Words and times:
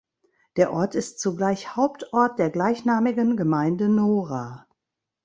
Der 0.55 0.73
Ort 0.73 0.95
ist 0.95 1.19
zugleich 1.19 1.75
Hauptort 1.75 2.39
der 2.39 2.49
gleichnamigen 2.49 3.37
Gemeinde 3.37 3.87
Nora. 3.87 4.65